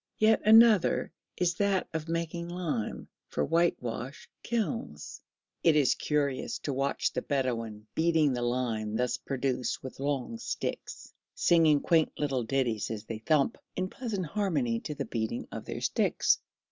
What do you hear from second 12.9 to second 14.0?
they thump, in